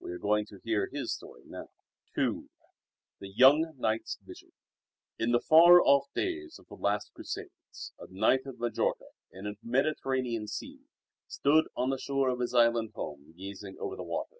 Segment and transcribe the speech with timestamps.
[0.00, 1.70] We are going to hear his story now.
[2.18, 2.50] II
[3.20, 4.52] The Young Knight's Vision
[5.18, 9.08] In the far off days of the last of the Crusades, a knight of Majorca,
[9.30, 10.80] in the Mediterranean Sea,
[11.26, 14.36] stood on the shore of his island home gazing over the water.